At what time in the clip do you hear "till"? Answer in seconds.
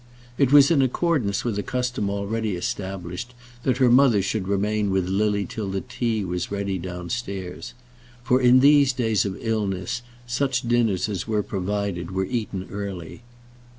5.45-5.69